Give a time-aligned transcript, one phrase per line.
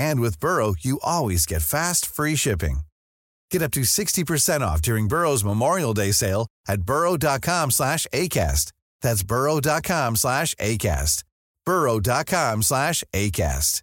[0.00, 2.80] And with Burrow, you always get fast, free shipping.
[3.52, 8.72] Get up to 60% off during Burrow's Memorial Day sale at burrow.com slash ACAST.
[9.02, 11.24] That's burrow.com slash ACAST.
[11.66, 13.82] burrow.com slash ACAST.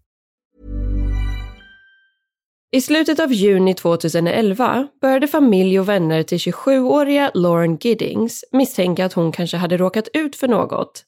[2.71, 9.13] I slutet av juni 2011 började familj och vänner till 27-åriga Lauren Giddings misstänka att
[9.13, 11.06] hon kanske hade råkat ut för något.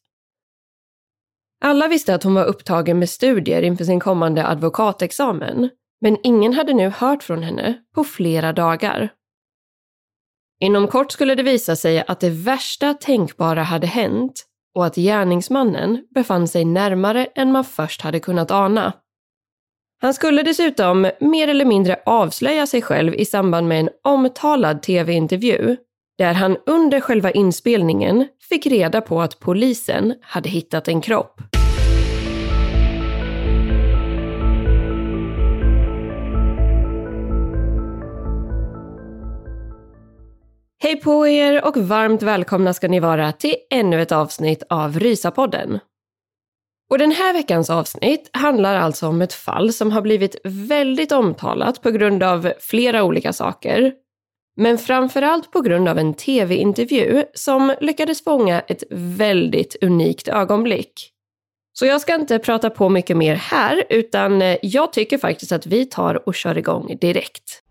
[1.62, 5.70] Alla visste att hon var upptagen med studier inför sin kommande advokatexamen,
[6.02, 9.10] men ingen hade nu hört från henne på flera dagar.
[10.60, 16.08] Inom kort skulle det visa sig att det värsta tänkbara hade hänt och att gärningsmannen
[16.16, 18.94] befann sig närmare än man först hade kunnat ana.
[20.02, 25.78] Han skulle dessutom mer eller mindre avslöja sig själv i samband med en omtalad tv-intervju
[26.20, 31.42] där han under själva inspelningen fick reda på att polisen hade hittat en kropp.
[40.82, 45.80] Hej på er och varmt välkomna ska ni vara till ännu ett avsnitt av Rysapodden.
[46.90, 51.82] Och den här veckans avsnitt handlar alltså om ett fall som har blivit väldigt omtalat
[51.82, 53.94] på grund av flera olika saker.
[54.60, 61.12] Men framförallt på grund av en tv-intervju som lyckades fånga ett väldigt unikt ögonblick.
[61.74, 65.66] Så jag ska inte prata på mycket mer här, utan eh, jag tycker faktiskt att
[65.66, 67.62] vi tar och kör igång direkt.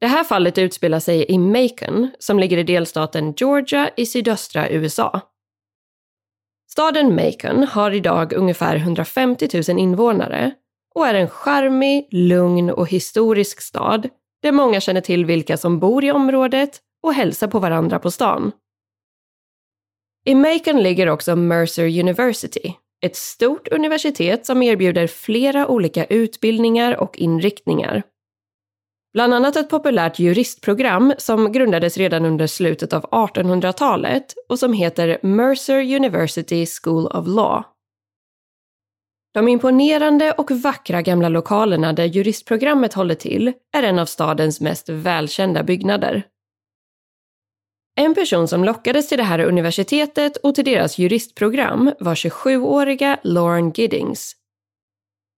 [0.00, 5.20] Det här fallet utspelar sig i Macon, som ligger i delstaten Georgia i sydöstra USA.
[6.76, 10.52] Staden Macon har idag ungefär 150 000 invånare
[10.94, 14.08] och är en charmig, lugn och historisk stad
[14.42, 18.52] där många känner till vilka som bor i området och hälsar på varandra på stan.
[20.26, 27.18] I Macon ligger också Mercer University, ett stort universitet som erbjuder flera olika utbildningar och
[27.18, 28.02] inriktningar.
[29.16, 35.18] Bland annat ett populärt juristprogram som grundades redan under slutet av 1800-talet och som heter
[35.22, 37.62] Mercer University School of Law.
[39.34, 44.88] De imponerande och vackra gamla lokalerna där juristprogrammet håller till är en av stadens mest
[44.88, 46.22] välkända byggnader.
[48.00, 53.70] En person som lockades till det här universitetet och till deras juristprogram var 27-åriga Lauren
[53.70, 54.36] Giddings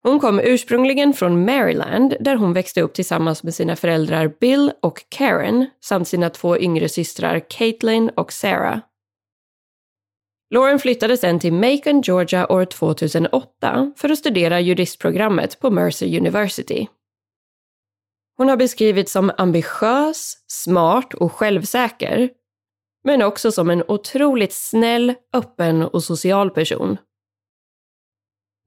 [0.09, 5.05] hon kom ursprungligen från Maryland där hon växte upp tillsammans med sina föräldrar Bill och
[5.09, 8.79] Karen samt sina två yngre systrar Caitlin och Sarah.
[10.51, 16.87] Lauren flyttade sen till Macon, Georgia år 2008 för att studera juristprogrammet på Mercer University.
[18.37, 22.31] Hon har beskrivits som ambitiös, smart och självsäker,
[23.05, 26.97] men också som en otroligt snäll, öppen och social person.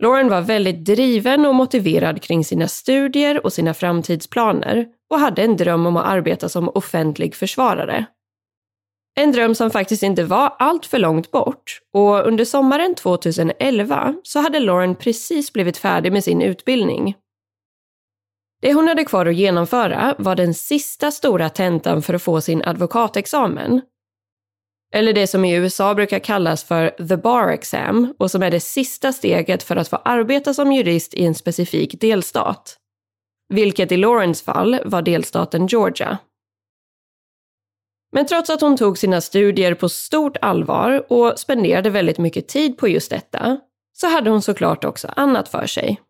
[0.01, 5.57] Lauren var väldigt driven och motiverad kring sina studier och sina framtidsplaner och hade en
[5.57, 8.06] dröm om att arbeta som offentlig försvarare.
[9.15, 14.39] En dröm som faktiskt inte var allt för långt bort och under sommaren 2011 så
[14.39, 17.15] hade Lauren precis blivit färdig med sin utbildning.
[18.62, 22.63] Det hon hade kvar att genomföra var den sista stora tentan för att få sin
[22.65, 23.81] advokatexamen
[24.92, 28.60] eller det som i USA brukar kallas för the bar exam och som är det
[28.60, 32.78] sista steget för att få arbeta som jurist i en specifik delstat.
[33.54, 36.18] Vilket i Lawrence fall var delstaten Georgia.
[38.12, 42.78] Men trots att hon tog sina studier på stort allvar och spenderade väldigt mycket tid
[42.78, 43.60] på just detta,
[43.94, 46.02] så hade hon såklart också annat för sig.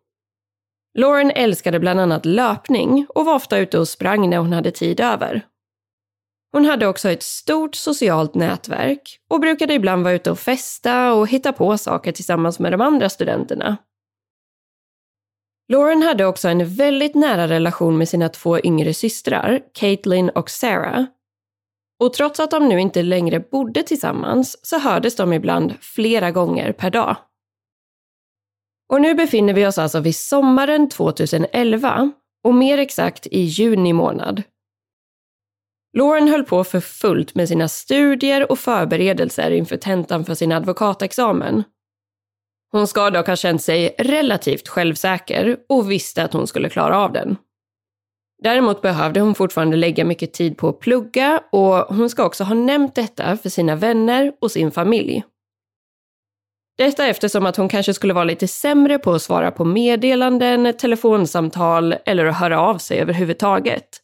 [0.98, 5.00] Lauren älskade bland annat löpning och var ofta ute och sprang när hon hade tid
[5.00, 5.45] över.
[6.51, 11.27] Hon hade också ett stort socialt nätverk och brukade ibland vara ute och festa och
[11.27, 13.77] hitta på saker tillsammans med de andra studenterna.
[15.71, 21.06] Lauren hade också en väldigt nära relation med sina två yngre systrar, Caitlin och Sarah.
[22.00, 26.71] Och trots att de nu inte längre bodde tillsammans så hördes de ibland flera gånger
[26.71, 27.15] per dag.
[28.89, 32.12] Och nu befinner vi oss alltså vid sommaren 2011
[32.44, 34.44] och mer exakt i juni månad.
[35.93, 41.63] Lauren höll på för fullt med sina studier och förberedelser inför tentan för sin advokatexamen.
[42.71, 47.13] Hon ska dock ha känt sig relativt självsäker och visste att hon skulle klara av
[47.13, 47.38] den.
[48.43, 52.55] Däremot behövde hon fortfarande lägga mycket tid på att plugga och hon ska också ha
[52.55, 55.23] nämnt detta för sina vänner och sin familj.
[56.77, 61.95] Detta eftersom att hon kanske skulle vara lite sämre på att svara på meddelanden, telefonsamtal
[62.05, 64.01] eller att höra av sig överhuvudtaget.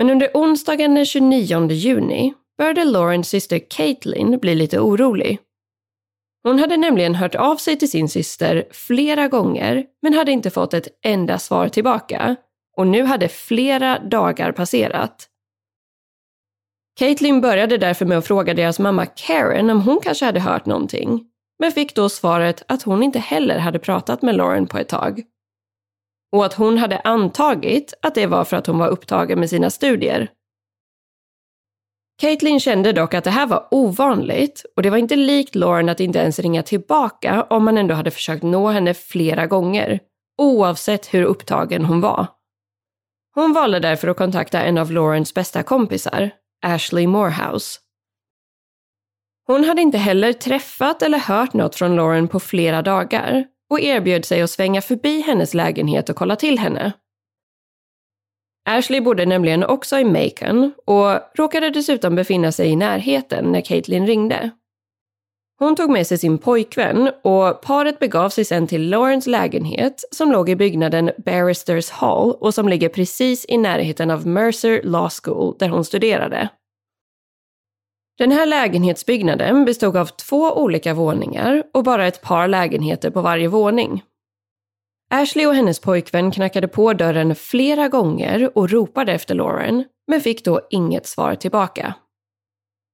[0.00, 5.38] Men under onsdagen den 29 juni började Laurens syster Caitlin bli lite orolig.
[6.42, 10.74] Hon hade nämligen hört av sig till sin syster flera gånger men hade inte fått
[10.74, 12.36] ett enda svar tillbaka
[12.76, 15.28] och nu hade flera dagar passerat.
[16.98, 21.24] Caitlin började därför med att fråga deras mamma Karen om hon kanske hade hört någonting,
[21.58, 25.22] men fick då svaret att hon inte heller hade pratat med Lauren på ett tag.
[26.32, 29.70] Och att hon hade antagit att det var för att hon var upptagen med sina
[29.70, 30.30] studier.
[32.20, 36.00] Caitlin kände dock att det här var ovanligt och det var inte likt Lauren att
[36.00, 40.00] inte ens ringa tillbaka om man ändå hade försökt nå henne flera gånger,
[40.38, 42.26] oavsett hur upptagen hon var.
[43.34, 46.30] Hon valde därför att kontakta en av Laurens bästa kompisar,
[46.66, 47.80] Ashley Morehouse.
[49.46, 54.24] Hon hade inte heller träffat eller hört något från Lauren på flera dagar och erbjöd
[54.24, 56.92] sig att svänga förbi hennes lägenhet och kolla till henne.
[58.68, 64.06] Ashley bodde nämligen också i Macon och råkade dessutom befinna sig i närheten när Caitlin
[64.06, 64.50] ringde.
[65.58, 70.32] Hon tog med sig sin pojkvän och paret begav sig sen till Laurens lägenhet som
[70.32, 75.56] låg i byggnaden Barristers Hall och som ligger precis i närheten av Mercer Law School
[75.58, 76.48] där hon studerade.
[78.20, 83.48] Den här lägenhetsbyggnaden bestod av två olika våningar och bara ett par lägenheter på varje
[83.48, 84.02] våning.
[85.10, 90.44] Ashley och hennes pojkvän knackade på dörren flera gånger och ropade efter Lauren, men fick
[90.44, 91.94] då inget svar tillbaka.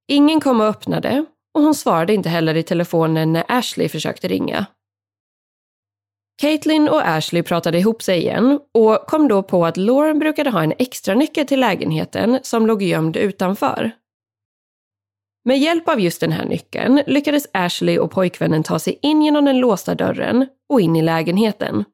[0.08, 1.24] Ingen kom och öppnade
[1.54, 4.66] och hon svarade inte heller i telefonen när Ashley försökte ringa.
[6.42, 10.62] Caitlin och Ashley pratade ihop sig igen och kom då på att Lauren brukade ha
[10.62, 13.92] en extra nyckel till lägenheten som låg gömd utanför.
[15.46, 19.44] Med hjälp av just den här nyckeln lyckades Ashley och pojkvännen ta sig in genom
[19.44, 21.84] den låsta dörren och in i lägenheten.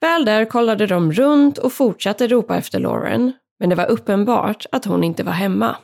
[0.00, 4.84] Väl där kollade de runt och fortsatte ropa efter Lauren, men det var uppenbart att
[4.84, 5.76] hon inte var hemma.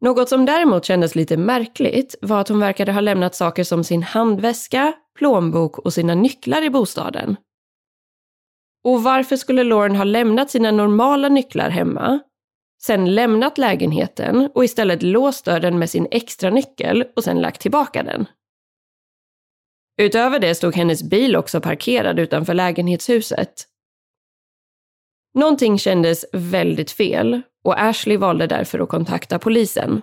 [0.00, 4.02] Något som däremot kändes lite märkligt var att hon verkade ha lämnat saker som sin
[4.02, 7.36] handväska, plånbok och sina nycklar i bostaden.
[8.84, 12.20] Och varför skulle Lauren ha lämnat sina normala nycklar hemma,
[12.82, 18.02] sen lämnat lägenheten och istället låst dörren med sin extra nyckel och sen lagt tillbaka
[18.02, 18.26] den?
[20.02, 23.64] Utöver det stod hennes bil också parkerad utanför lägenhetshuset.
[25.34, 30.02] Någonting kändes väldigt fel och Ashley valde därför att kontakta polisen.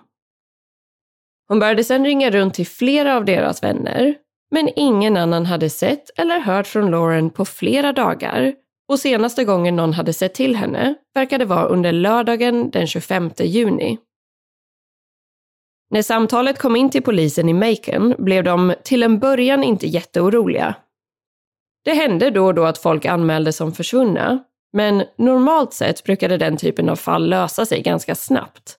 [1.48, 4.15] Hon började sedan ringa runt till flera av deras vänner,
[4.51, 8.53] men ingen annan hade sett eller hört från Lauren på flera dagar
[8.90, 13.98] och senaste gången någon hade sett till henne verkade vara under lördagen den 25 juni.
[15.90, 20.75] När samtalet kom in till polisen i Macon blev de till en början inte jätteoroliga.
[21.86, 26.58] Det hände då och då att folk anmäldes som försvunna, men normalt sett brukade den
[26.58, 28.78] typen av fall lösa sig ganska snabbt.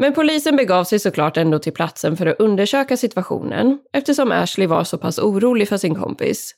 [0.00, 4.84] Men polisen begav sig såklart ändå till platsen för att undersöka situationen eftersom Ashley var
[4.84, 6.54] så pass orolig för sin kompis.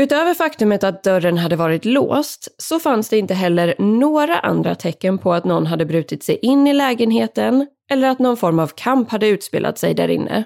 [0.00, 5.18] Utöver faktumet att dörren hade varit låst så fanns det inte heller några andra tecken
[5.18, 9.10] på att någon hade brutit sig in i lägenheten eller att någon form av kamp
[9.10, 10.44] hade utspelat sig där inne.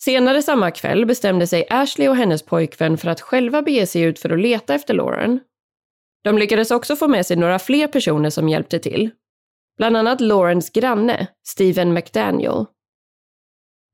[0.00, 4.18] Senare samma kväll bestämde sig Ashley och hennes pojkvän för att själva bege sig ut
[4.18, 5.40] för att leta efter Lauren.
[6.24, 9.10] De lyckades också få med sig några fler personer som hjälpte till.
[9.76, 12.66] Bland annat Laurens granne, Stephen McDaniel.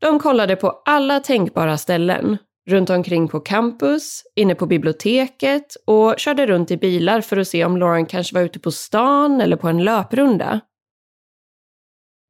[0.01, 6.47] De kollade på alla tänkbara ställen, runt omkring på campus, inne på biblioteket och körde
[6.47, 9.69] runt i bilar för att se om Lauren kanske var ute på stan eller på
[9.69, 10.61] en löprunda.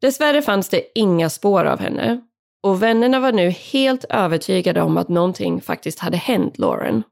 [0.01, 2.21] Dessvärre fanns det inga spår av henne
[2.63, 7.03] och vännerna var nu helt övertygade om att någonting faktiskt hade hänt Lauren.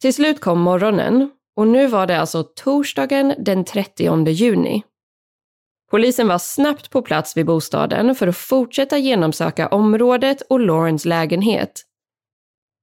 [0.00, 4.82] Till slut kom morgonen och nu var det alltså torsdagen den 30 juni.
[5.90, 11.84] Polisen var snabbt på plats vid bostaden för att fortsätta genomsöka området och Laurens lägenhet.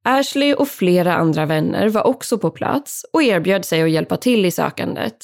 [0.04, 4.46] Ashley och flera andra vänner var också på plats och erbjöd sig att hjälpa till
[4.46, 5.18] i sökandet.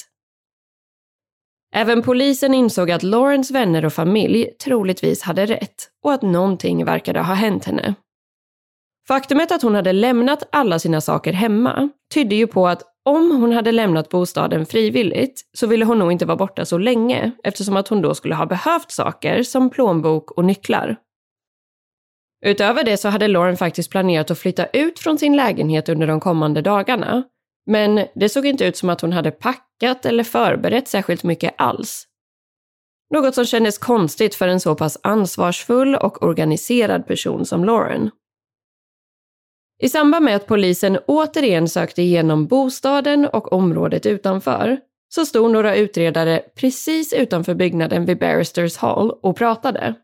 [1.74, 7.20] Även polisen insåg att Laurens vänner och familj troligtvis hade rätt och att någonting verkade
[7.20, 7.94] ha hänt henne.
[9.08, 13.52] Faktumet att hon hade lämnat alla sina saker hemma tydde ju på att om hon
[13.52, 17.88] hade lämnat bostaden frivilligt så ville hon nog inte vara borta så länge eftersom att
[17.88, 20.96] hon då skulle ha behövt saker som plånbok och nycklar.
[22.44, 26.20] Utöver det så hade Lauren faktiskt planerat att flytta ut från sin lägenhet under de
[26.20, 27.22] kommande dagarna.
[27.66, 32.06] Men det såg inte ut som att hon hade packat eller förberett särskilt mycket alls.
[33.14, 38.10] Något som kändes konstigt för en så pass ansvarsfull och organiserad person som Lauren.
[39.82, 45.76] I samband med att polisen återigen sökte igenom bostaden och området utanför så stod några
[45.76, 49.94] utredare precis utanför byggnaden vid Barristers Hall och pratade.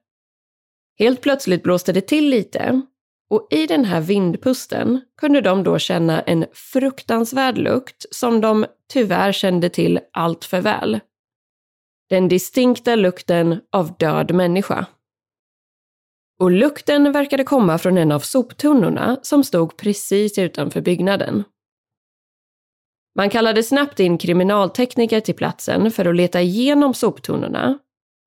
[0.99, 2.83] Helt plötsligt blåste det till lite
[3.31, 9.33] och i den här vindpusten kunde de då känna en fruktansvärd lukt som de tyvärr
[9.33, 11.01] kände till allt för väl.
[12.11, 14.87] Den distinkta lukten av död människa
[16.39, 21.45] och lukten verkade komma från en av soptunnorna som stod precis utanför byggnaden.
[23.17, 27.79] Man kallade snabbt in kriminaltekniker till platsen för att leta igenom soptunnorna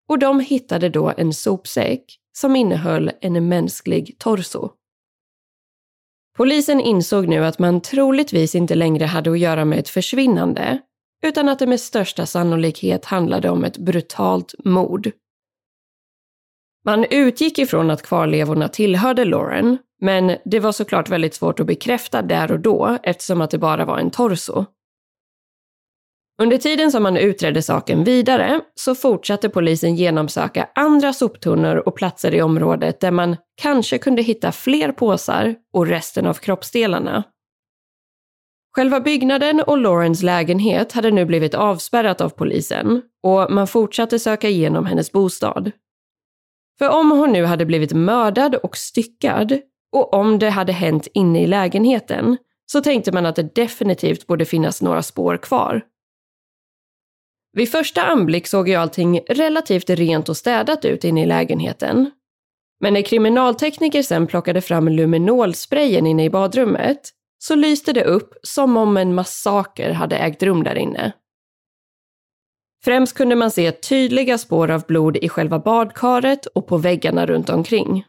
[0.10, 4.70] och de hittade då en sopsäck som innehöll en mänsklig torso.
[6.38, 10.80] Polisen insåg nu att man troligtvis inte längre hade att göra med ett försvinnande
[11.25, 15.12] utan att det med största sannolikhet handlade om ett brutalt mord.
[16.86, 22.22] Man utgick ifrån att kvarlevorna tillhörde Lauren, men det var såklart väldigt svårt att bekräfta
[22.22, 24.66] där och då eftersom att det bara var en torso.
[26.42, 32.36] Under tiden som man utredde saken vidare så fortsatte polisen genomsöka andra soptunnor och platser
[32.36, 37.24] i området där man kanske kunde hitta fler påsar och resten av kroppsdelarna.
[38.76, 44.50] Själva byggnaden och Laurens lägenhet hade nu blivit avspärrat av polisen och man fortsatte söka
[44.50, 45.72] igenom hennes bostad.
[46.80, 49.60] För om hon nu hade blivit mördad och styckad
[49.92, 54.46] och om det hade hänt inne i lägenheten så tänkte man att det definitivt borde
[54.46, 55.82] finnas några spår kvar.
[57.54, 62.12] Vid första anblick såg ju allting relativt rent och städat ut inne i lägenheten.
[62.80, 67.10] Men när kriminaltekniker sen plockade fram luminolsprayen inne i badrummet
[67.40, 71.12] så lyste det upp som om en massaker hade ägt rum där inne.
[72.84, 77.50] Främst kunde man se tydliga spår av blod i själva badkaret och på väggarna runt
[77.50, 78.06] omkring.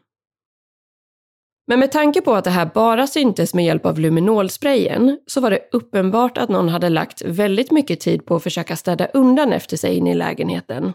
[1.67, 5.51] Men med tanke på att det här bara syntes med hjälp av luminolsprayen så var
[5.51, 9.77] det uppenbart att någon hade lagt väldigt mycket tid på att försöka städa undan efter
[9.77, 10.93] sig in i lägenheten.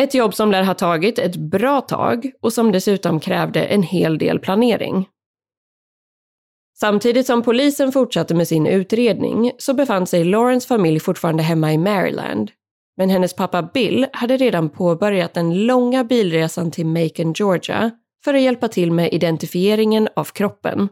[0.00, 4.18] Ett jobb som lär ha tagit ett bra tag och som dessutom krävde en hel
[4.18, 5.08] del planering.
[6.80, 11.78] Samtidigt som polisen fortsatte med sin utredning så befann sig Lawrence familj fortfarande hemma i
[11.78, 12.50] Maryland
[12.98, 17.90] men hennes pappa Bill hade redan påbörjat den långa bilresan till Macon, Georgia
[18.24, 20.88] för att hjälpa till med identifieringen av kroppen.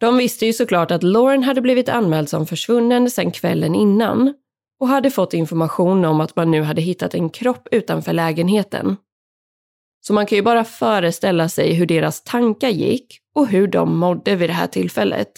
[0.00, 4.34] De visste ju såklart att Lauren hade blivit anmäld som försvunnen sedan kvällen innan
[4.80, 8.96] och hade fått information om att man nu hade hittat en kropp utanför lägenheten.
[10.00, 14.36] Så man kan ju bara föreställa sig hur deras tankar gick och hur de mådde
[14.36, 15.32] vid det här tillfället.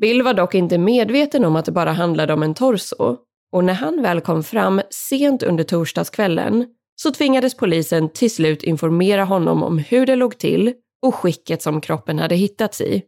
[0.00, 3.16] Bill var dock inte medveten om att det bara handlade om en torso
[3.52, 6.66] och när han väl kom fram sent under torsdagskvällen
[7.02, 11.80] så tvingades polisen till slut informera honom om hur det låg till och skicket som
[11.80, 13.02] kroppen hade hittats i.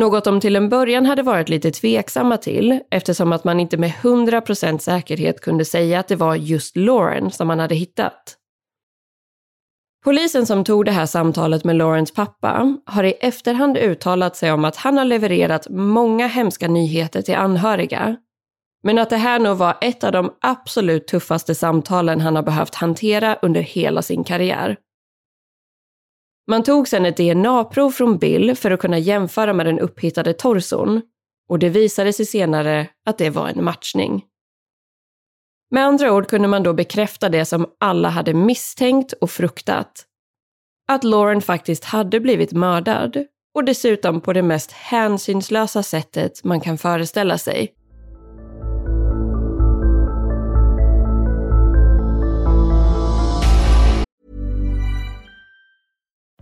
[0.00, 3.90] Något de till en början hade varit lite tveksamma till eftersom att man inte med
[3.90, 8.36] 100% säkerhet kunde säga att det var just Lauren som man hade hittat.
[10.04, 14.64] Polisen som tog det här samtalet med Laurens pappa har i efterhand uttalat sig om
[14.64, 18.16] att han har levererat många hemska nyheter till anhöriga
[18.86, 22.74] men att det här nog var ett av de absolut tuffaste samtalen han har behövt
[22.74, 24.76] hantera under hela sin karriär.
[26.46, 31.02] Man tog sedan ett DNA-prov från Bill för att kunna jämföra med den upphittade torson
[31.48, 34.24] och det visade sig senare att det var en matchning.
[35.70, 40.06] Med andra ord kunde man då bekräfta det som alla hade misstänkt och fruktat.
[40.88, 46.78] att Lauren faktiskt hade blivit mördad och dessutom på det mest hänsynslösa sättet man kan
[46.78, 47.75] föreställa sig.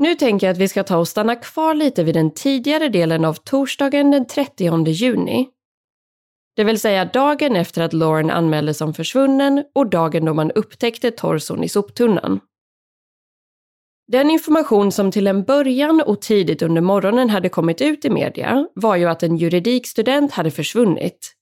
[0.00, 3.24] Nu tänker jag att vi ska ta och stanna kvar lite vid den tidigare delen
[3.24, 5.48] av torsdagen den 30 juni.
[6.56, 11.10] Det vill säga dagen efter att Lauren anmäldes som försvunnen och dagen då man upptäckte
[11.10, 12.40] torson i soptunnan.
[14.12, 18.68] Den information som till en början och tidigt under morgonen hade kommit ut i media
[18.74, 21.34] var ju att en juridikstudent hade försvunnit.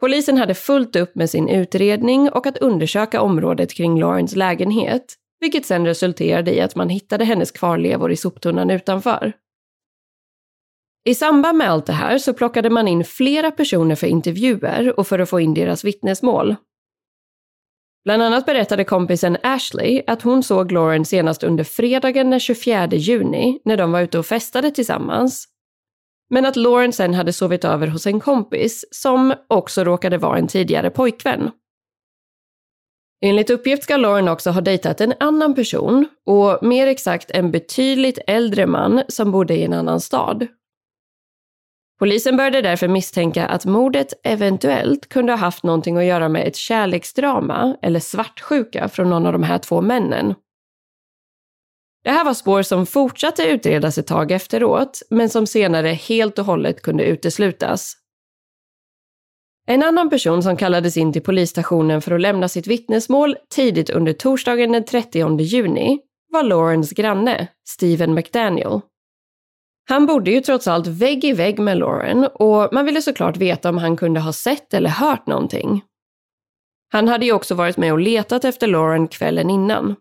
[0.00, 5.66] Polisen hade fullt upp med sin utredning och att undersöka området kring Laurens lägenhet vilket
[5.66, 9.32] sen resulterade i att man hittade hennes kvarlevor i soptunnan utanför.
[11.04, 15.06] I samband med allt det här så plockade man in flera personer för intervjuer och
[15.06, 16.56] för att få in deras vittnesmål.
[18.04, 23.60] Bland annat berättade kompisen Ashley att hon såg Lauren senast under fredagen den 24 juni
[23.64, 25.48] när de var ute och festade tillsammans.
[26.30, 30.48] Men att Lauren sen hade sovit över hos en kompis som också råkade vara en
[30.48, 31.50] tidigare pojkvän.
[33.26, 38.18] Enligt uppgift ska Lauren också ha dejtat en annan person och mer exakt en betydligt
[38.26, 40.46] äldre man som bodde i en annan stad.
[41.98, 46.56] Polisen började därför misstänka att mordet eventuellt kunde ha haft någonting att göra med ett
[46.56, 50.34] kärleksdrama eller svartsjuka från någon av de här två männen.
[52.04, 56.44] Det här var spår som fortsatte utredas ett tag efteråt, men som senare helt och
[56.44, 58.03] hållet kunde uteslutas.
[59.66, 64.12] En annan person som kallades in till polisstationen för att lämna sitt vittnesmål tidigt under
[64.12, 66.00] torsdagen den 30 juni
[66.32, 68.80] var Laurens granne, Stephen McDaniel.
[69.88, 73.68] Han bodde ju trots allt vägg i vägg med Lauren och man ville såklart veta
[73.68, 75.82] om han kunde ha sett eller hört någonting.
[76.92, 79.96] Han hade ju också varit med och letat efter Lauren kvällen innan.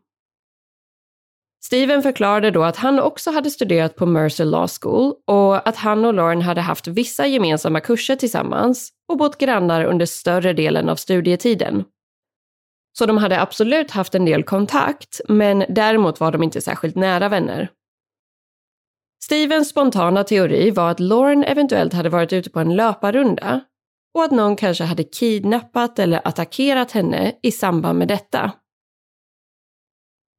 [1.65, 6.05] Steven förklarade då att han också hade studerat på Mercer Law School och att han
[6.05, 10.95] och Lauren hade haft vissa gemensamma kurser tillsammans och bott grannar under större delen av
[10.95, 11.83] studietiden.
[12.97, 17.29] Så de hade absolut haft en del kontakt, men däremot var de inte särskilt nära
[17.29, 17.69] vänner.
[19.23, 23.61] Stevens spontana teori var att Lauren eventuellt hade varit ute på en löparrunda
[24.13, 28.51] och att någon kanske hade kidnappat eller attackerat henne i samband med detta.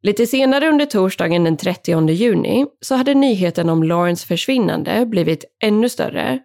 [0.05, 5.88] Lite senare under torsdagen den 30 juni så hade nyheten om Lawrence försvinnande blivit ännu
[5.88, 6.38] större.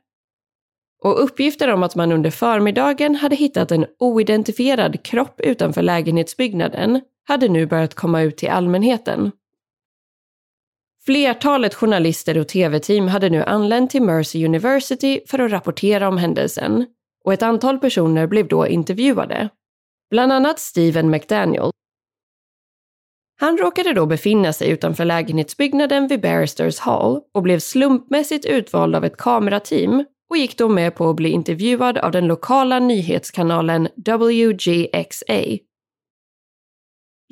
[1.03, 7.47] Och uppgifter om att man under förmiddagen hade hittat en oidentifierad kropp utanför lägenhetsbyggnaden hade
[7.47, 9.31] nu börjat komma ut till allmänheten.
[11.05, 16.85] Flertalet journalister och tv-team hade nu anlänt till Mercy University för att rapportera om händelsen
[17.25, 19.49] och ett antal personer blev då intervjuade.
[20.09, 21.71] Bland annat Stephen McDaniel
[23.41, 29.05] han råkade då befinna sig utanför lägenhetsbyggnaden vid Barristers Hall och blev slumpmässigt utvald av
[29.05, 35.57] ett kamerateam och gick då med på att bli intervjuad av den lokala nyhetskanalen WGXA.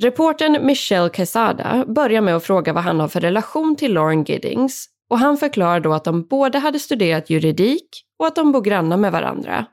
[0.01, 4.87] Reporten Michelle Quesada börjar med att fråga vad han har för relation till Lauren Giddings
[5.09, 7.89] och han förklarar då att de båda hade studerat juridik
[8.19, 9.65] och att de bor grannar med varandra.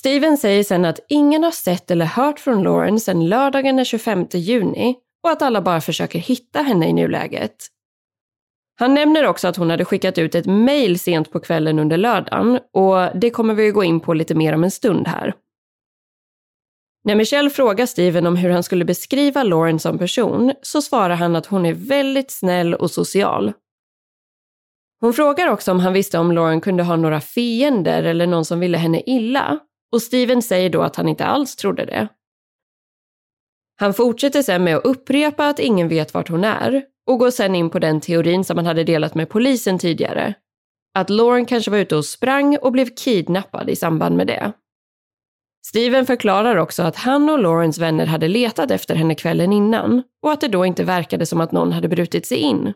[0.00, 4.26] Steven säger sen att ingen har sett eller hört från Lauren sedan lördagen den 25
[4.32, 7.66] juni och att alla bara försöker hitta henne i nuläget.
[8.78, 12.60] Han nämner också att hon hade skickat ut ett mejl sent på kvällen under lördagen
[12.72, 15.34] och det kommer vi gå in på lite mer om en stund här.
[17.04, 21.36] När Michelle frågar Steven om hur han skulle beskriva Lauren som person så svarar han
[21.36, 23.52] att hon är väldigt snäll och social.
[25.00, 28.60] Hon frågar också om han visste om Lauren kunde ha några fiender eller någon som
[28.60, 29.60] ville henne illa
[29.92, 32.08] och Steven säger då att han inte alls trodde det.
[33.76, 37.54] Han fortsätter sen med att upprepa att ingen vet vart hon är och går sen
[37.54, 40.34] in på den teorin som han hade delat med polisen tidigare.
[40.94, 44.52] Att Lauren kanske var ute och sprang och blev kidnappad i samband med det.
[45.66, 50.32] Steven förklarar också att han och Laurens vänner hade letat efter henne kvällen innan och
[50.32, 52.72] att det då inte verkade som att någon hade brutit sig in.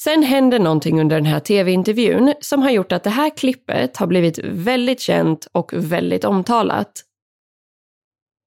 [0.00, 4.06] Sen händer någonting under den här tv-intervjun som har gjort att det här klippet har
[4.06, 7.02] blivit väldigt känt och väldigt omtalat.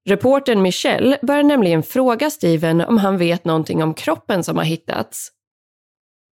[0.10, 5.32] Reporten Michelle börjar nämligen fråga Steven om han vet någonting om kroppen som har hittats.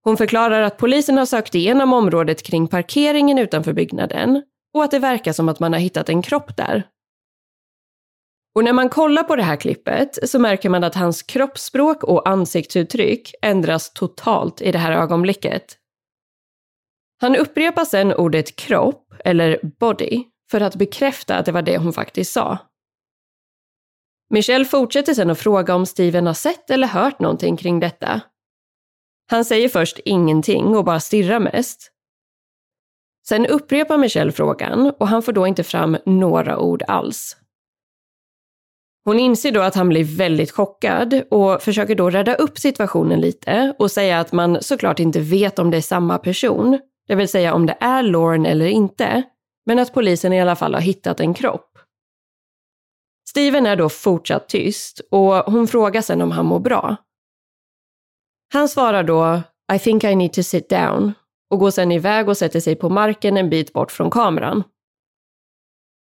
[0.04, 5.00] Hon förklarar att polisen har sökt igenom området kring parkeringen utanför byggnaden och att det
[5.00, 6.84] verkar som att man har hittat en kropp där.
[8.56, 12.30] Och när man kollar på det här klippet så märker man att hans kroppsspråk och
[12.30, 15.78] ansiktsuttryck ändras totalt i det här ögonblicket.
[17.22, 21.94] Han upprepar sen ordet kropp, eller body, för att bekräfta att det var det hon
[21.94, 22.58] faktiskt sa.
[24.30, 28.22] Michelle fortsätter sen att fråga om Steven har sett eller hört någonting kring detta.
[29.32, 31.92] Han säger först ingenting och bara stirrar mest.
[33.28, 37.38] Sen upprepar Michelle frågan och han får då inte fram några ord alls.
[39.06, 43.76] Hon inser då att han blir väldigt chockad och försöker då rädda upp situationen lite
[43.80, 47.54] och säga att man såklart inte vet om det är samma person, det vill säga
[47.54, 49.24] om det är Lauren eller inte,
[49.66, 51.78] men att polisen i alla fall har hittat en kropp.
[53.30, 56.96] Steven är då fortsatt tyst och hon frågar sen om han mår bra.
[58.54, 59.42] Han svarar då
[59.74, 61.14] I think I need to sit down
[61.50, 64.64] och går sen iväg och sätter sig på marken en bit bort från kameran.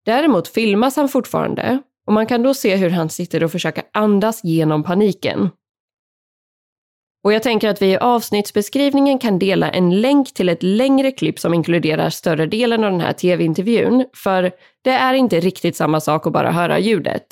[0.04, 4.44] Däremot filmas han fortfarande och man kan då se hur han sitter och försöker andas
[4.44, 5.50] genom paniken.
[7.24, 11.38] Och jag tänker att vi i avsnittsbeskrivningen kan dela en länk till ett längre klipp
[11.38, 14.52] som inkluderar större delen av den här tv-intervjun, för
[14.84, 17.26] det är inte riktigt samma sak att bara höra ljudet.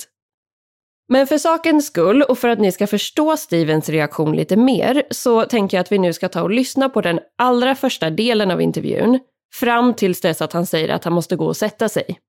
[1.09, 5.45] Men för sakens skull och för att ni ska förstå Stevens reaktion lite mer så
[5.45, 8.61] tänker jag att vi nu ska ta och lyssna på den allra första delen av
[8.61, 9.19] intervjun
[9.53, 12.19] fram tills dess att han säger att han måste gå och sätta sig.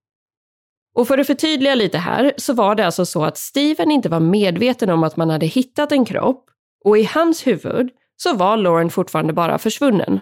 [0.98, 4.20] Och för att förtydliga lite här så var det alltså så att Steven inte var
[4.20, 6.50] medveten om att man hade hittat en kropp
[6.84, 10.20] och i hans huvud så var Lauren fortfarande bara försvunnen.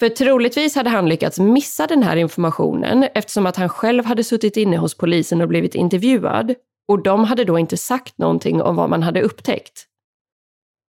[0.00, 4.56] För troligtvis hade han lyckats missa den här informationen eftersom att han själv hade suttit
[4.56, 6.54] inne hos polisen och blivit intervjuad
[6.88, 9.84] och de hade då inte sagt någonting om vad man hade upptäckt.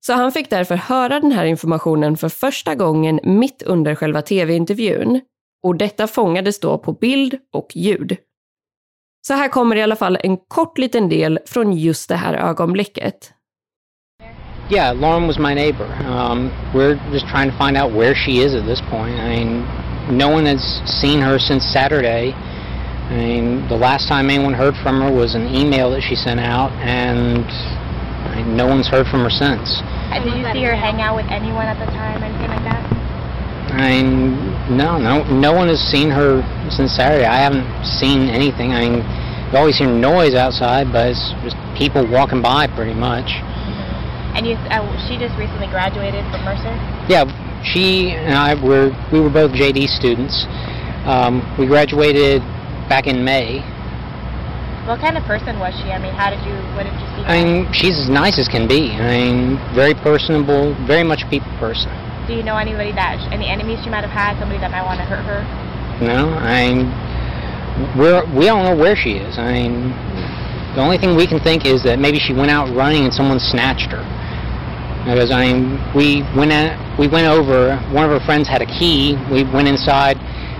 [0.05, 5.21] Så han fick därför höra den här informationen för första gången mitt under själva tv-intervjun
[5.63, 8.17] och detta fångades då på bild och ljud.
[9.21, 13.33] Så här kommer i alla fall en kort liten del från just det här ögonblicket.
[14.71, 15.87] Yeah, Lauren was my neighbor.
[16.05, 19.19] Um, we're just trying to find out where she is at this point.
[19.19, 19.65] I mean,
[20.11, 20.61] no one has
[21.01, 22.33] seen her since Saturday.
[23.09, 26.39] I mean, the last time anyone heard from her was an email that she sent
[26.39, 27.45] out, and
[28.29, 29.81] I mean, no one's heard from her since.
[30.13, 32.98] Did you see her hang out with anyone at the time, anything like that?
[33.71, 37.25] I mean, no, no, no one has seen her since Saturday.
[37.25, 38.73] I haven't seen anything.
[38.73, 43.31] I mean, you always hear noise outside, but it's just people walking by, pretty much.
[44.35, 46.73] And you, uh, she just recently graduated from Mercer.
[47.09, 47.25] Yeah,
[47.63, 50.45] she and I were we were both JD students.
[51.05, 52.41] Um, we graduated
[52.87, 53.59] back in May.
[54.87, 55.91] What kind of person was she?
[55.91, 57.23] I mean, how did you, what did you see?
[57.25, 58.91] I mean, she's as nice as can be.
[58.91, 61.91] I mean, very personable, very much a people person.
[62.29, 64.99] Do you know anybody that, any enemies she might have had, somebody that might want
[64.99, 65.41] to hurt her?
[65.97, 69.39] No, I mean, we're, we don't know where she is.
[69.39, 69.89] I mean,
[70.77, 73.39] the only thing we can think is that maybe she went out running and someone
[73.39, 74.05] snatched her.
[75.09, 77.75] Because I mean, we went at, we went over.
[77.89, 79.17] One of her friends had a key.
[79.33, 80.17] We went inside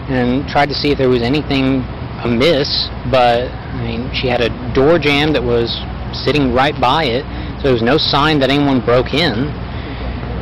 [0.10, 1.86] and tried to see if there was anything
[2.26, 2.90] amiss.
[3.14, 3.46] But
[3.78, 5.70] I mean, she had a door jamb that was
[6.18, 7.22] sitting right by it,
[7.58, 9.54] so there was no sign that anyone broke in.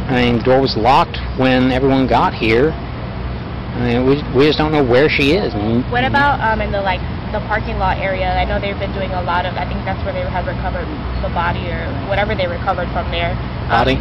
[0.07, 2.71] I mean, the door was locked when everyone got here.
[2.71, 5.51] I mean, we, we just don't know where she is.
[5.91, 7.03] What about um, in the like
[7.35, 8.31] the parking lot area?
[8.31, 9.59] I know they've been doing a lot of.
[9.59, 10.87] I think that's where they have recovered
[11.19, 13.35] the body or whatever they recovered from there.
[13.67, 13.95] Um, body?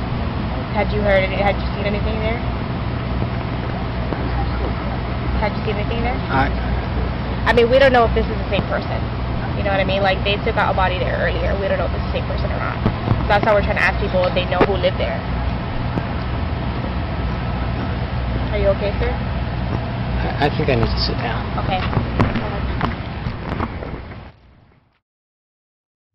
[0.79, 1.27] Had you heard?
[1.27, 2.39] Any, had you seen anything there?
[5.43, 6.17] Had you seen anything there?
[6.31, 6.55] I,
[7.51, 8.97] I mean, we don't know if this is the same person.
[9.59, 10.07] You know what I mean?
[10.07, 11.51] Like they took out a body there earlier.
[11.59, 12.79] We don't know if it's the same person or not.
[13.27, 15.19] So that's why we're trying to ask people if they know who lived there.
[18.57, 19.11] Are you okay, sir?
[20.47, 21.65] I think I need to sit down.
[21.65, 21.81] Okay.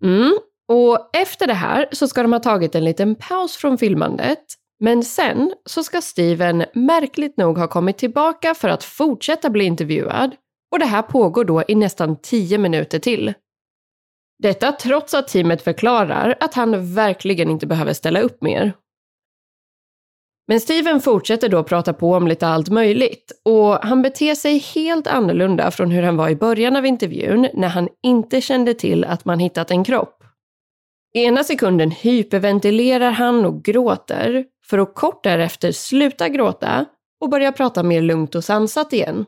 [0.03, 0.37] Mm.
[0.67, 4.39] Och efter det här så ska de ha tagit en liten paus från filmandet.
[4.79, 10.35] Men sen så ska Steven märkligt nog ha kommit tillbaka för att fortsätta bli intervjuad.
[10.71, 13.33] Och det här pågår då i nästan tio minuter till.
[14.43, 18.73] Detta trots att teamet förklarar att han verkligen inte behöver ställa upp mer.
[20.47, 25.07] Men Steven fortsätter då prata på om lite allt möjligt och han beter sig helt
[25.07, 29.25] annorlunda från hur han var i början av intervjun när han inte kände till att
[29.25, 30.23] man hittat en kropp.
[31.13, 36.85] Ena sekunden hyperventilerar han och gråter för att kort därefter sluta gråta
[37.21, 39.25] och börja prata mer lugnt och sansat igen.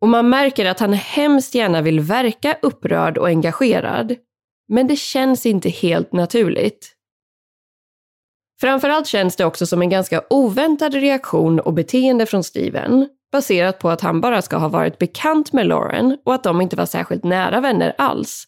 [0.00, 4.14] Och man märker att han hemskt gärna vill verka upprörd och engagerad,
[4.68, 6.97] men det känns inte helt naturligt.
[8.60, 13.90] Framförallt känns det också som en ganska oväntad reaktion och beteende från Steven, baserat på
[13.90, 17.24] att han bara ska ha varit bekant med Lauren och att de inte var särskilt
[17.24, 18.44] nära vänner alls.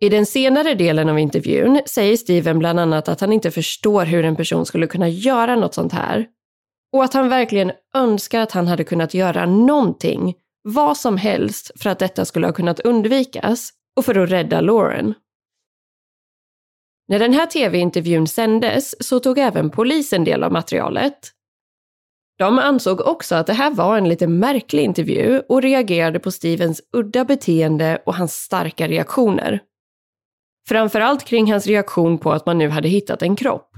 [0.00, 4.24] I den senare delen av intervjun säger Steven bland annat att han inte förstår hur
[4.24, 6.26] en person skulle kunna göra något sånt här.
[6.92, 11.90] Och att han verkligen önskar att han hade kunnat göra någonting, vad som helst, för
[11.90, 15.14] att detta skulle ha kunnat undvikas och för att rädda Lauren.
[17.08, 21.30] När den här tv-intervjun sändes så tog även polisen del av materialet.
[22.38, 26.82] De ansåg också att det här var en lite märklig intervju och reagerade på Stevens
[26.92, 29.60] udda beteende och hans starka reaktioner.
[30.68, 33.70] Framförallt kring hans reaktion på att man nu hade hittat en kropp.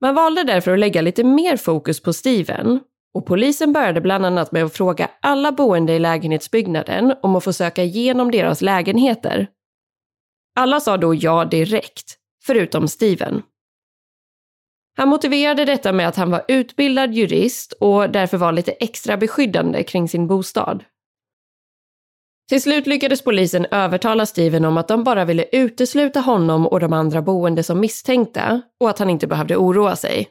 [0.00, 2.80] Man valde därför att lägga lite mer fokus på Steven
[3.14, 7.52] och polisen började bland annat med att fråga alla boende i lägenhetsbyggnaden om att få
[7.52, 9.48] söka igenom deras lägenheter
[10.54, 13.42] alla sa då ja direkt, förutom Steven.
[14.96, 19.82] Han motiverade detta med att han var utbildad jurist och därför var lite extra beskyddande
[19.82, 20.84] kring sin bostad.
[22.48, 26.92] Till slut lyckades polisen övertala Steven om att de bara ville utesluta honom och de
[26.92, 30.28] andra boende som misstänkta och att han inte behövde oroa sig.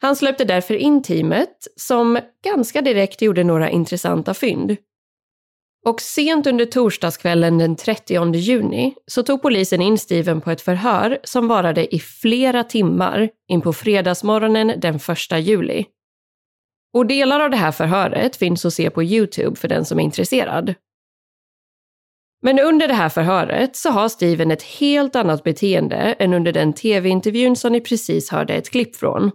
[0.00, 4.76] Han släppte därför in teamet som ganska direkt gjorde några intressanta fynd.
[5.84, 11.18] Och sent under torsdagskvällen den 30 juni så tog polisen in Steven på ett förhör
[11.24, 15.84] som varade i flera timmar in på fredagsmorgonen den 1 juli.
[16.94, 20.02] Och delar av det här förhöret finns att se på Youtube för den som är
[20.04, 20.74] intresserad.
[22.42, 26.72] Men under det här förhöret så har Steven ett helt annat beteende än under den
[26.72, 29.30] tv-intervjun som ni precis hörde ett klipp från.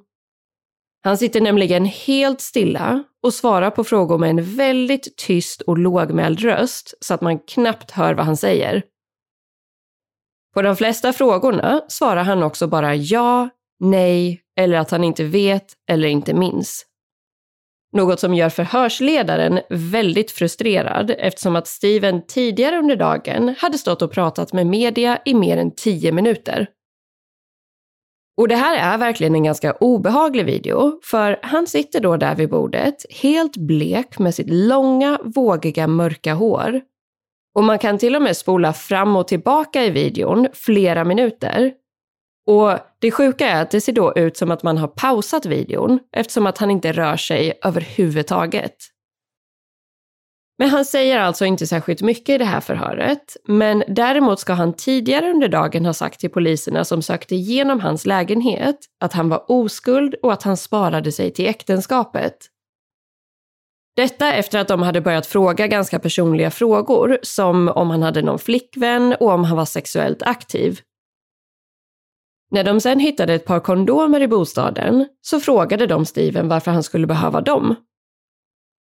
[1.04, 6.40] Han sitter nämligen helt stilla och svarar på frågor med en väldigt tyst och lågmäld
[6.40, 8.84] röst så att man knappt hör vad han säger.
[10.54, 15.74] På de flesta frågorna svarar han också bara ja, nej eller att han inte vet
[15.90, 16.86] eller inte minns.
[17.94, 24.12] Något som gör förhörsledaren väldigt frustrerad eftersom att Steven tidigare under dagen hade stått och
[24.12, 26.68] pratat med media i mer än tio minuter.
[28.38, 32.50] Och det här är verkligen en ganska obehaglig video, för han sitter då där vid
[32.50, 36.82] bordet, helt blek med sitt långa, vågiga, mörka hår.
[37.56, 41.74] Och man kan till och med spola fram och tillbaka i videon flera minuter.
[42.48, 46.00] Och det sjuka är att det ser då ut som att man har pausat videon,
[46.12, 48.76] eftersom att han inte rör sig överhuvudtaget.
[50.58, 54.74] Men han säger alltså inte särskilt mycket i det här förhöret, men däremot ska han
[54.74, 59.52] tidigare under dagen ha sagt till poliserna som sökte igenom hans lägenhet att han var
[59.52, 62.38] oskuld och att han sparade sig till äktenskapet.
[63.96, 68.40] Detta efter att de hade börjat fråga ganska personliga frågor, som om han hade någon
[68.40, 70.80] flickvän och om han var sexuellt aktiv.
[72.52, 76.84] När de sen hittade ett par kondomer i bostaden så frågade de Steven varför han
[76.84, 77.76] skulle behöva dem.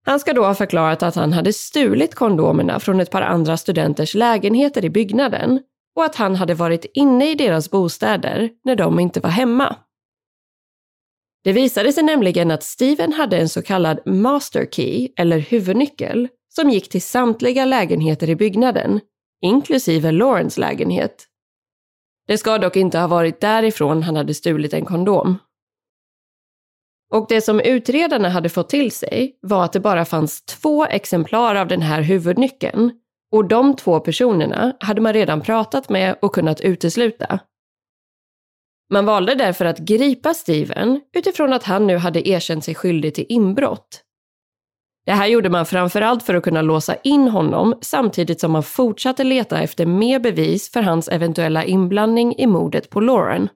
[0.07, 4.15] Han ska då ha förklarat att han hade stulit kondomerna från ett par andra studenters
[4.15, 5.61] lägenheter i byggnaden
[5.97, 9.77] och att han hade varit inne i deras bostäder när de inte var hemma.
[11.45, 16.71] Det visade sig nämligen att Steven hade en så kallad master key, eller huvudnyckel, som
[16.71, 19.01] gick till samtliga lägenheter i byggnaden,
[19.43, 21.27] inklusive Lawrence lägenhet.
[22.27, 25.39] Det ska dock inte ha varit därifrån han hade stulit en kondom.
[27.13, 31.55] Och det som utredarna hade fått till sig var att det bara fanns två exemplar
[31.55, 32.93] av den här huvudnyckeln
[33.33, 37.41] och de två personerna hade man redan pratat med och kunnat utesluta.
[38.93, 43.27] Man valde därför att gripa Steven utifrån att han nu hade erkänt sig skyldig till
[43.29, 44.03] inbrott.
[45.07, 49.25] Det här gjorde man framförallt för att kunna låsa in honom samtidigt som man fortsatte
[49.25, 53.49] leta efter mer bevis för hans eventuella inblandning i mordet på Lauren.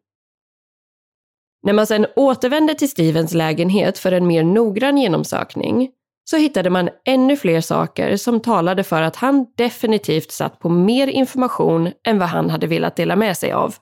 [1.63, 5.91] När man sedan återvände till Stevens lägenhet för en mer noggrann genomsökning
[6.31, 11.07] så hittade man ännu fler saker som talade för att han definitivt satt på mer
[11.07, 13.75] information än vad han hade velat dela med sig av.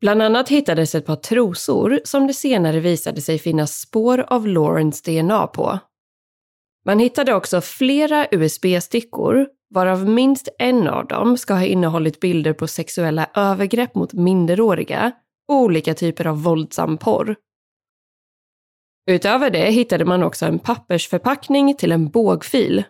[0.00, 5.02] Bland annat hittades ett par trosor som det senare visade sig finnas spår av Laurens
[5.02, 5.78] DNA på.
[6.86, 12.66] Man hittade också flera USB-stickor, varav minst en av dem ska ha innehållit bilder på
[12.66, 15.12] sexuella övergrepp mot minderåriga
[15.48, 17.36] olika typer av våldsam porr.
[19.10, 22.84] Utöver det hittade man också en pappersförpackning till en bågfil.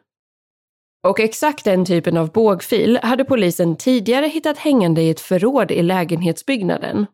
[1.06, 5.82] Och exakt den typen av bågfil hade polisen tidigare hittat hängande i ett förråd i
[5.82, 7.06] lägenhetsbyggnaden.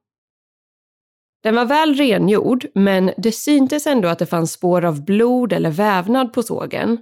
[1.42, 5.70] Den var väl rengjord, men det syntes ändå att det fanns spår av blod eller
[5.70, 6.98] vävnad på sågen.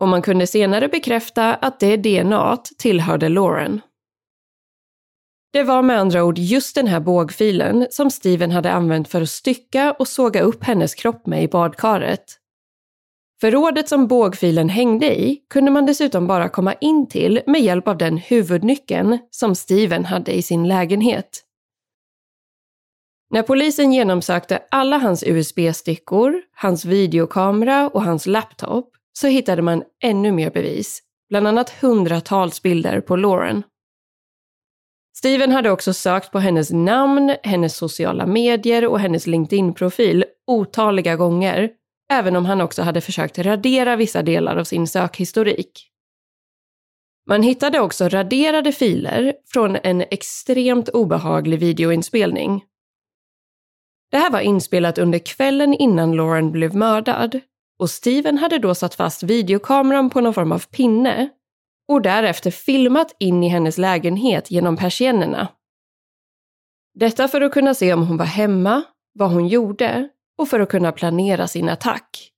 [0.00, 3.80] Och man kunde senare bekräfta att det DNA tillhörde Lauren.
[5.54, 9.30] Det var med andra ord just den här bågfilen som Steven hade använt för att
[9.30, 12.24] stycka och såga upp hennes kropp med i badkaret.
[13.40, 17.98] Förrådet som bågfilen hängde i kunde man dessutom bara komma in till med hjälp av
[17.98, 21.44] den huvudnyckeln som Steven hade i sin lägenhet.
[23.30, 30.32] När polisen genomsökte alla hans USB-stickor, hans videokamera och hans laptop så hittade man ännu
[30.32, 33.62] mer bevis, bland annat hundratals bilder på Lauren.
[35.16, 41.70] Steven hade också sökt på hennes namn, hennes sociala medier och hennes LinkedIn-profil otaliga gånger,
[42.12, 45.90] även om han också hade försökt radera vissa delar av sin sökhistorik.
[47.26, 52.64] Man hittade också raderade filer från en extremt obehaglig videoinspelning.
[54.10, 57.40] Det här var inspelat under kvällen innan Lauren blev mördad
[57.78, 61.30] och Steven hade då satt fast videokameran på någon form av pinne
[61.88, 65.48] och därefter filmat in i hennes lägenhet genom persiennerna.
[66.94, 70.68] Detta för att kunna se om hon var hemma, vad hon gjorde och för att
[70.68, 72.30] kunna planera sin attack.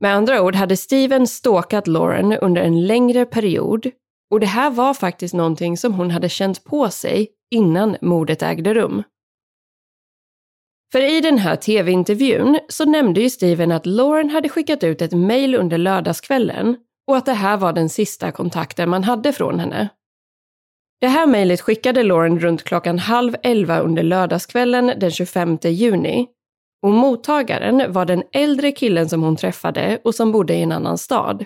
[0.00, 3.90] Med andra ord hade Steven stalkat Lauren under en längre period
[4.30, 8.74] och det här var faktiskt någonting som hon hade känt på sig innan mordet ägde
[8.74, 9.02] rum.
[10.92, 15.12] För i den här tv-intervjun så nämnde ju Steven att Lauren hade skickat ut ett
[15.12, 16.76] mejl under lördagskvällen
[17.10, 19.88] och att det här var den sista kontakten man hade från henne.
[21.00, 26.26] Det här mejlet skickade Lauren runt klockan halv elva under lördagskvällen den 25 juni
[26.82, 30.98] och mottagaren var den äldre killen som hon träffade och som bodde i en annan
[30.98, 31.44] stad.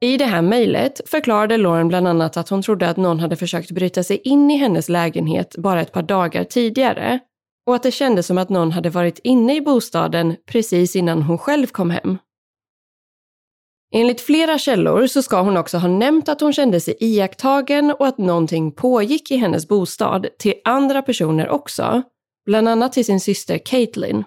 [0.00, 3.70] I det här mejlet förklarade Lauren bland annat att hon trodde att någon hade försökt
[3.70, 7.18] bryta sig in i hennes lägenhet bara ett par dagar tidigare
[7.66, 11.38] och att det kändes som att någon hade varit inne i bostaden precis innan hon
[11.38, 12.18] själv kom hem.
[13.94, 18.06] Enligt flera källor så ska hon också ha nämnt att hon kände sig iakttagen och
[18.06, 22.02] att någonting pågick i hennes bostad till andra personer också,
[22.46, 24.24] bland annat till sin syster Caitlin.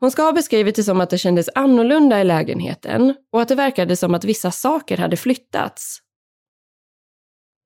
[0.00, 3.54] Hon ska ha beskrivit det som att det kändes annorlunda i lägenheten och att det
[3.54, 6.03] verkade som att vissa saker hade flyttats.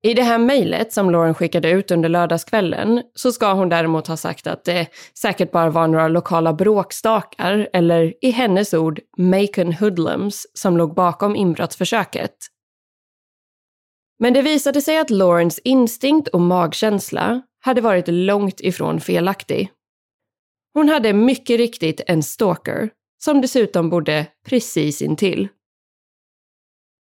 [0.01, 4.17] I det här mejlet som Lauren skickade ut under lördagskvällen så ska hon däremot ha
[4.17, 10.47] sagt att det säkert bara var några lokala bråkstakar eller i hennes ord Macon hoodlums
[10.53, 12.35] som låg bakom inbrottsförsöket.
[14.19, 19.71] Men det visade sig att Laurens instinkt och magkänsla hade varit långt ifrån felaktig.
[20.73, 22.89] Hon hade mycket riktigt en stalker
[23.23, 25.47] som dessutom bodde precis intill.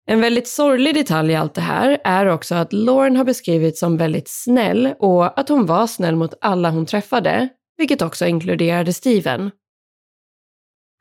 [0.09, 3.97] En väldigt sorglig detalj i allt det här är också att Lauren har beskrivits som
[3.97, 9.51] väldigt snäll och att hon var snäll mot alla hon träffade, vilket också inkluderade Steven.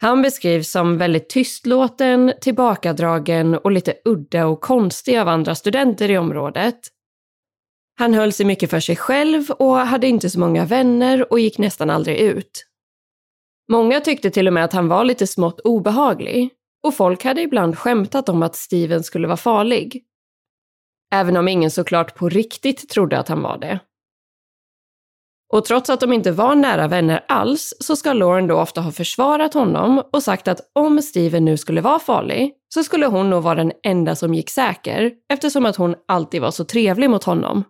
[0.02, 6.18] Han beskrivs som väldigt tystlåten, tillbakadragen och lite udda och konstig av andra studenter i
[6.18, 6.80] området.
[8.00, 11.58] Han höll sig mycket för sig själv och hade inte så många vänner och gick
[11.58, 12.66] nästan aldrig ut.
[13.72, 16.50] Många tyckte till och med att han var lite smått obehaglig,
[16.86, 20.04] och folk hade ibland skämtat om att Steven skulle vara farlig.
[21.14, 23.80] Även om ingen såklart på riktigt trodde att han var det.
[25.54, 28.92] Och trots att de inte var nära vänner alls så ska Lauren då ofta ha
[28.92, 33.44] försvarat honom och sagt att om Steven nu skulle vara farlig så skulle hon nog
[33.44, 37.64] vara den enda som gick säker eftersom att hon alltid var så trevlig mot honom.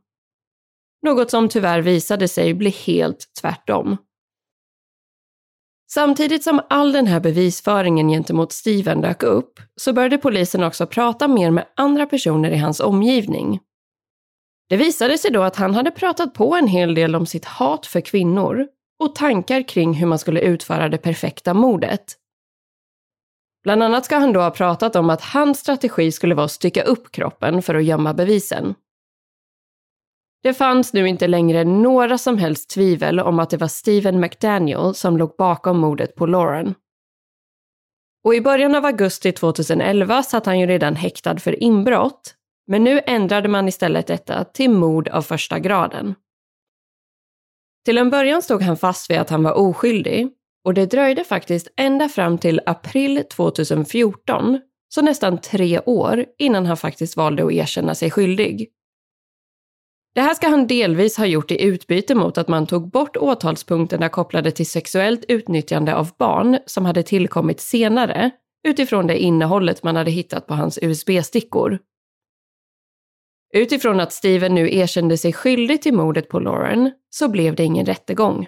[1.06, 3.98] Något som tyvärr visade sig bli helt tvärtom.
[5.92, 11.28] Samtidigt som all den här bevisföringen gentemot Steven dök upp så började polisen också prata
[11.28, 13.60] mer med andra personer i hans omgivning.
[14.70, 17.86] Det visade sig då att han hade pratat på en hel del om sitt hat
[17.86, 18.68] för kvinnor
[19.00, 22.04] och tankar kring hur man skulle utföra det perfekta mordet.
[23.64, 26.84] Bland annat ska han då ha pratat om att hans strategi skulle vara att stycka
[26.84, 28.76] upp kroppen för att gömma bevisen.
[30.46, 34.96] Det fanns nu inte längre några som helst tvivel om att det var Steven McDaniel
[34.96, 36.76] som låg bakom mordet på Lauren.
[38.24, 42.36] Och i början av augusti 2011 satt han ju redan häktad för inbrott,
[42.68, 46.16] men nu ändrade man istället detta till mord av första graden.
[47.86, 50.30] Till en början stod han fast vid att han var oskyldig
[50.66, 56.78] och det dröjde faktiskt ända fram till april 2014, så nästan tre år innan han
[56.78, 58.72] faktiskt valde att erkänna sig skyldig.
[60.16, 64.10] Det här ska han delvis ha gjort i utbyte mot att man tog bort åtalspunkterna
[64.10, 68.32] kopplade till sexuellt utnyttjande av barn som hade tillkommit senare
[68.68, 71.80] utifrån det innehållet man hade hittat på hans USB-stickor.
[73.54, 77.86] Utifrån att Steven nu erkände sig skyldig till mordet på Lauren så blev det ingen
[77.86, 78.48] rättegång.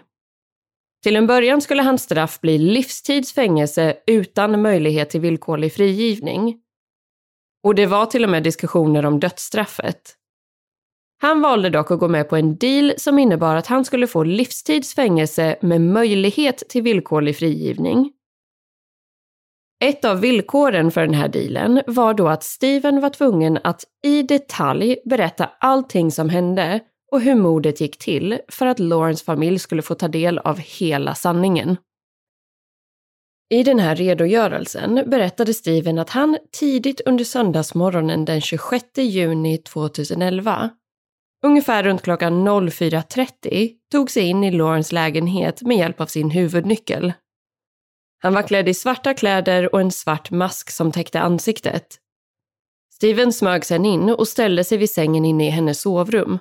[1.03, 6.59] Till en början skulle hans straff bli livstidsfängelse utan möjlighet till villkorlig frigivning.
[7.63, 10.16] Och det var till och med diskussioner om dödsstraffet.
[11.19, 14.23] Han valde dock att gå med på en deal som innebar att han skulle få
[14.23, 18.11] livstidsfängelse med möjlighet till villkorlig frigivning.
[19.83, 24.23] Ett av villkoren för den här dealen var då att Steven var tvungen att i
[24.23, 26.79] detalj berätta allting som hände
[27.11, 31.15] och hur mordet gick till för att Lawrence familj skulle få ta del av hela
[31.15, 31.77] sanningen.
[33.49, 40.69] I den här redogörelsen berättade Steven att han tidigt under söndagsmorgonen den 26 juni 2011
[41.47, 47.13] Ungefär runt klockan 04.30 tog sig in i Laurens lägenhet med hjälp av sin huvudnyckel.
[48.19, 51.97] Han var klädd i svarta kläder och en svart mask som täckte ansiktet.
[52.93, 56.39] Steven smög sen in och ställde sig vid sängen inne i hennes sovrum.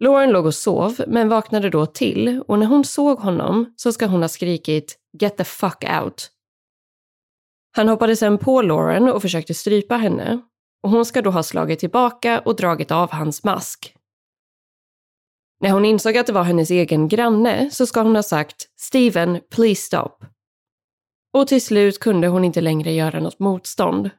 [0.00, 4.06] Lauren låg och sov, men vaknade då till och när hon såg honom så ska
[4.06, 6.30] hon ha skrikit “Get the fuck out”.
[7.72, 10.40] Han hoppade sen på Lauren och försökte strypa henne
[10.86, 13.94] och hon ska då ha slagit tillbaka och dragit av hans mask.
[15.60, 19.40] När hon insåg att det var hennes egen granne så ska hon ha sagt “Steven,
[19.50, 20.26] please stop”.
[21.32, 24.10] Och till slut kunde hon inte längre göra något motstånd.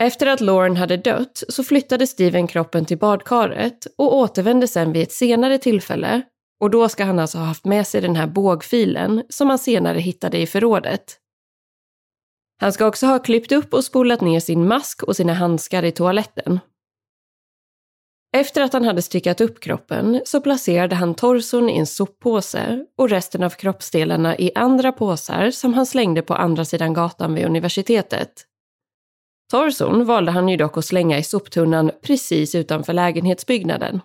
[0.00, 5.02] Efter att Lauren hade dött så flyttade Steven kroppen till badkaret och återvände sen vid
[5.02, 6.22] ett senare tillfälle
[6.60, 9.98] och då ska han alltså ha haft med sig den här bågfilen som han senare
[9.98, 11.21] hittade i förrådet.
[12.62, 15.92] Han ska också ha klippt upp och spolat ner sin mask och sina handskar i
[15.92, 16.60] toaletten.
[18.36, 23.10] Efter att han hade styckat upp kroppen så placerade han torson i en soppåse och
[23.10, 28.46] resten av kroppsdelarna i andra påsar som han slängde på andra sidan gatan vid universitetet.
[29.50, 34.00] Torson valde han ju dock att slänga i soptunnan precis utanför lägenhetsbyggnaden.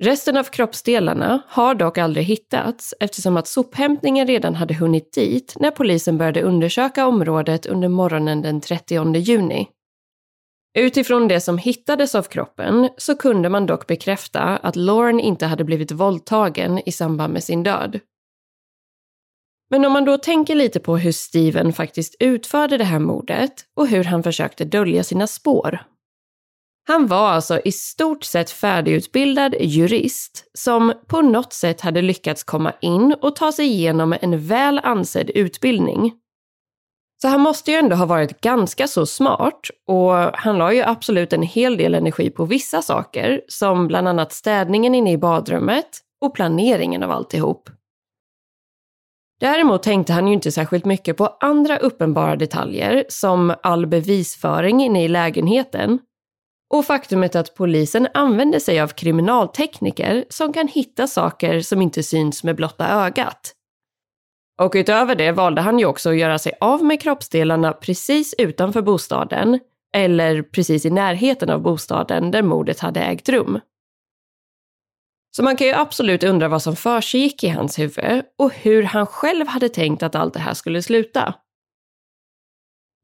[0.00, 5.70] Resten av kroppsdelarna har dock aldrig hittats eftersom att sophämtningen redan hade hunnit dit när
[5.70, 9.68] polisen började undersöka området under morgonen den 30 juni.
[10.78, 15.64] Utifrån det som hittades av kroppen så kunde man dock bekräfta att Lauren inte hade
[15.64, 18.00] blivit våldtagen i samband med sin död.
[19.70, 23.88] Men om man då tänker lite på hur Steven faktiskt utförde det här mordet och
[23.88, 25.78] hur han försökte dölja sina spår
[26.88, 32.72] han var alltså i stort sett färdigutbildad jurist som på något sätt hade lyckats komma
[32.80, 36.12] in och ta sig igenom en väl ansedd utbildning.
[37.22, 41.32] Så han måste ju ändå ha varit ganska så smart och han la ju absolut
[41.32, 46.34] en hel del energi på vissa saker som bland annat städningen inne i badrummet och
[46.34, 47.70] planeringen av alltihop.
[49.40, 55.04] Däremot tänkte han ju inte särskilt mycket på andra uppenbara detaljer som all bevisföring inne
[55.04, 55.98] i lägenheten
[56.70, 62.44] och faktumet att polisen använder sig av kriminaltekniker som kan hitta saker som inte syns
[62.44, 63.54] med blotta ögat.
[64.60, 68.82] Och utöver det valde han ju också att göra sig av med kroppsdelarna precis utanför
[68.82, 69.60] bostaden,
[69.94, 73.60] eller precis i närheten av bostaden där mordet hade ägt rum.
[75.36, 79.06] Så man kan ju absolut undra vad som försiggick i hans huvud och hur han
[79.06, 81.34] själv hade tänkt att allt det här skulle sluta.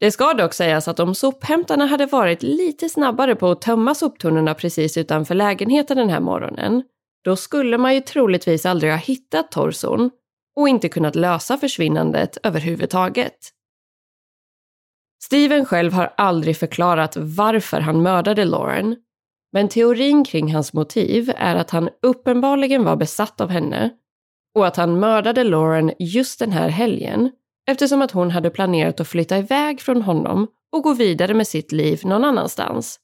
[0.04, 4.54] Det ska dock sägas att om sophämtarna hade varit lite snabbare på att tömma soptunnorna
[4.54, 6.82] precis utanför lägenheten den här morgonen,
[7.24, 10.10] då skulle man ju troligtvis aldrig ha hittat torson
[10.56, 13.36] och inte kunnat lösa försvinnandet överhuvudtaget.
[15.24, 18.96] Steven själv har aldrig förklarat varför han mördade Lauren,
[19.52, 23.90] men teorin kring hans motiv är att han uppenbarligen var besatt av henne
[24.54, 27.30] och att han mördade Lauren just den här helgen
[27.66, 31.72] eftersom att hon hade planerat att flytta iväg från honom och gå vidare med sitt
[31.72, 33.00] liv någon annanstans.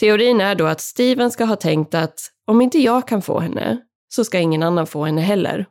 [0.00, 3.78] Teorin är då att Steven ska ha tänkt att om inte jag kan få henne
[4.08, 5.66] så ska ingen annan få henne heller.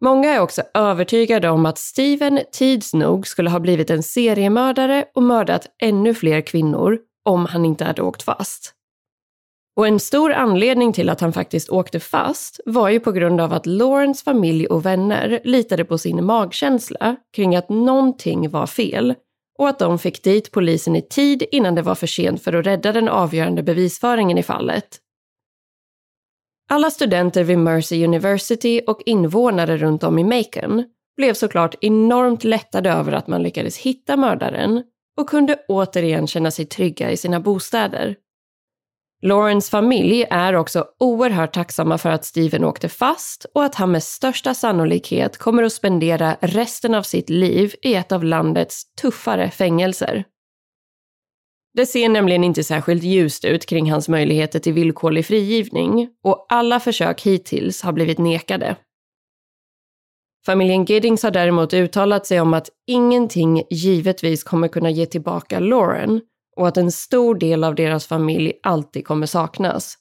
[0.00, 5.22] Många är också övertygade om att Steven tids nog skulle ha blivit en seriemördare och
[5.22, 8.74] mördat ännu fler kvinnor om han inte hade åkt fast.
[9.78, 13.52] Och en stor anledning till att han faktiskt åkte fast var ju på grund av
[13.52, 19.14] att Lawrence familj och vänner litade på sin magkänsla kring att någonting var fel
[19.58, 22.66] och att de fick dit polisen i tid innan det var för sent för att
[22.66, 24.98] rädda den avgörande bevisföringen i fallet.
[26.70, 30.84] Alla studenter vid Mercy University och invånare runt om i Macon
[31.16, 34.82] blev såklart enormt lättade över att man lyckades hitta mördaren
[35.16, 38.16] och kunde återigen känna sig trygga i sina bostäder.
[39.22, 44.02] Laurens familj är också oerhört tacksamma för att Steven åkte fast och att han med
[44.02, 50.24] största sannolikhet kommer att spendera resten av sitt liv i ett av landets tuffare fängelser.
[51.74, 56.80] Det ser nämligen inte särskilt ljust ut kring hans möjligheter till villkorlig frigivning och alla
[56.80, 58.76] försök hittills har blivit nekade.
[60.46, 66.20] Familjen Giddings har däremot uttalat sig om att ingenting givetvis kommer kunna ge tillbaka Lauren
[66.58, 69.94] och att en stor del av deras familj alltid kommer saknas.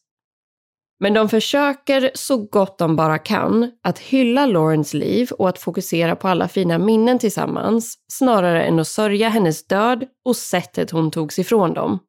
[1.00, 6.16] Men de försöker så gott de bara kan att hylla Laurens liv och att fokusera
[6.16, 11.40] på alla fina minnen tillsammans snarare än att sörja hennes död och sättet hon togs
[11.40, 12.00] ifrån dem.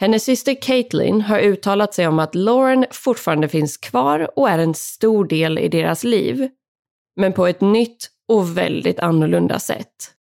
[0.00, 4.74] Hennes syster Caitlin har uttalat sig om att Lauren fortfarande finns kvar och är en
[4.74, 6.48] stor del i deras liv.
[7.16, 10.15] Men på ett nytt och väldigt annorlunda sätt.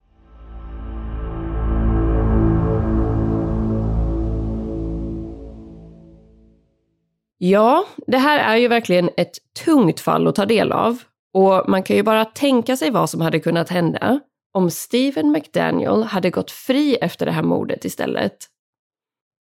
[7.47, 11.03] Ja, det här är ju verkligen ett tungt fall att ta del av.
[11.35, 14.21] Och man kan ju bara tänka sig vad som hade kunnat hända
[14.55, 18.37] om Stephen McDaniel hade gått fri efter det här mordet istället.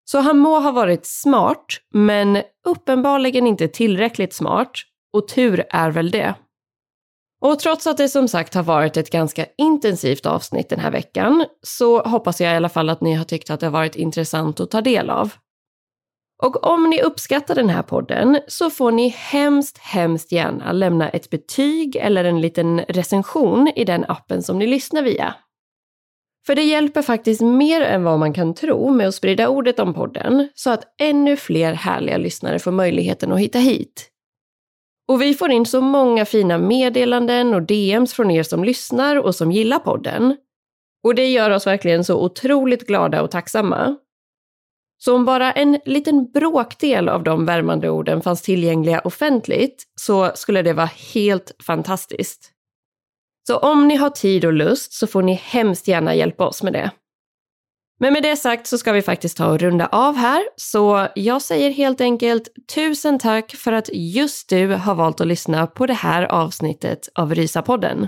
[0.05, 4.71] Så han må ha varit smart, men uppenbarligen inte tillräckligt smart.
[5.13, 6.35] Och tur är väl det.
[7.41, 11.45] Och trots att det som sagt har varit ett ganska intensivt avsnitt den här veckan
[11.61, 14.59] så hoppas jag i alla fall att ni har tyckt att det har varit intressant
[14.59, 15.33] att ta del av.
[16.43, 21.29] Och om ni uppskattar den här podden så får ni hemskt, hemskt gärna lämna ett
[21.29, 25.35] betyg eller en liten recension i den appen som ni lyssnar via.
[26.45, 29.93] För det hjälper faktiskt mer än vad man kan tro med att sprida ordet om
[29.93, 34.09] podden så att ännu fler härliga lyssnare får möjligheten att hitta hit.
[35.07, 39.35] Och vi får in så många fina meddelanden och DMs från er som lyssnar och
[39.35, 40.37] som gillar podden.
[41.03, 43.97] Och det gör oss verkligen så otroligt glada och tacksamma.
[45.05, 50.61] Så om bara en liten bråkdel av de värmande orden fanns tillgängliga offentligt så skulle
[50.61, 52.51] det vara helt fantastiskt.
[53.47, 56.73] Så om ni har tid och lust så får ni hemskt gärna hjälpa oss med
[56.73, 56.91] det.
[57.99, 61.41] Men med det sagt så ska vi faktiskt ta och runda av här, så jag
[61.41, 65.93] säger helt enkelt tusen tack för att just du har valt att lyssna på det
[65.93, 68.07] här avsnittet av Rysapodden.